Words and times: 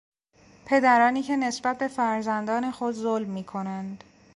پدرانی 0.65 1.21
که 1.23 1.35
نسبت 1.35 1.77
به 1.77 1.87
فرزندان 1.87 2.71
خود 2.71 2.95
ظلم 2.95 3.29
میکنند 3.29 4.03